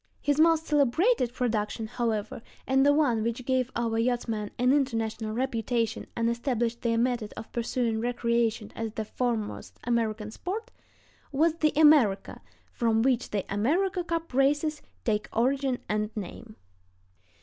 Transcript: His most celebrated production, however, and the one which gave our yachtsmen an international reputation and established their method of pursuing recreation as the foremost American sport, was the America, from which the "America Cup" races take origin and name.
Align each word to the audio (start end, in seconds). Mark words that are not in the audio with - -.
His 0.19 0.39
most 0.39 0.65
celebrated 0.65 1.31
production, 1.31 1.85
however, 1.85 2.41
and 2.65 2.83
the 2.83 2.91
one 2.91 3.21
which 3.21 3.45
gave 3.45 3.69
our 3.75 3.99
yachtsmen 3.99 4.49
an 4.57 4.73
international 4.73 5.31
reputation 5.35 6.07
and 6.15 6.27
established 6.27 6.81
their 6.81 6.97
method 6.97 7.35
of 7.37 7.51
pursuing 7.51 8.01
recreation 8.01 8.71
as 8.75 8.93
the 8.93 9.05
foremost 9.05 9.77
American 9.83 10.31
sport, 10.31 10.71
was 11.31 11.53
the 11.57 11.71
America, 11.75 12.41
from 12.71 13.03
which 13.03 13.29
the 13.29 13.45
"America 13.47 14.03
Cup" 14.03 14.33
races 14.33 14.81
take 15.05 15.29
origin 15.33 15.77
and 15.87 16.09
name. 16.17 16.55